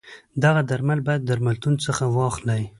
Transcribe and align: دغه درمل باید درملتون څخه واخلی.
دغه 0.43 0.61
درمل 0.69 0.99
باید 1.07 1.25
درملتون 1.29 1.73
څخه 1.85 2.03
واخلی. 2.15 2.63